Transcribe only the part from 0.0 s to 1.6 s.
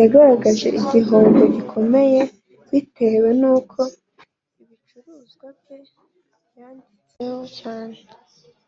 Yagaragaje igihombo